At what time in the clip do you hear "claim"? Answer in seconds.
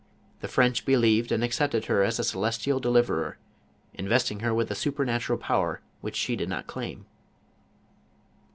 6.65-7.05